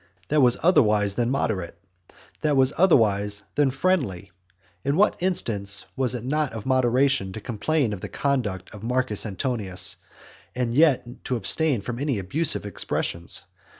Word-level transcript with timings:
that 0.29 0.41
was 0.41 0.57
otherwise 0.63 1.13
than 1.13 1.29
moderate? 1.29 1.77
that 2.41 2.57
was 2.57 2.73
otherwise 2.75 3.43
than 3.53 3.69
friendly? 3.69 4.31
and 4.83 4.97
what 4.97 5.15
instance 5.21 5.85
was 5.95 6.15
it 6.15 6.25
not 6.25 6.53
of 6.53 6.65
moderation 6.65 7.31
to 7.31 7.39
complain 7.39 7.93
of 7.93 8.01
the 8.01 8.09
conduct 8.09 8.73
of 8.73 8.81
Marcus 8.81 9.27
Antonius, 9.27 9.97
and 10.55 10.73
yet 10.73 11.07
to 11.23 11.35
abstain 11.35 11.81
from 11.81 11.99
any 11.99 12.17
abusive 12.17 12.65
expressions? 12.65 13.43